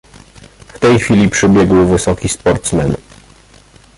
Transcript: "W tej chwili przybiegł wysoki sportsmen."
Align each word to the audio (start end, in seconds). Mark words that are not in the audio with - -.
"W 0.67 0.79
tej 0.79 0.99
chwili 0.99 1.29
przybiegł 1.29 1.85
wysoki 1.85 2.29
sportsmen." 2.29 2.95